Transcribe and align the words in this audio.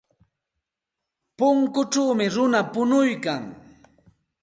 Punkuchawmi 1.37 2.25
runa 2.35 2.61
punuykan. 2.71 3.43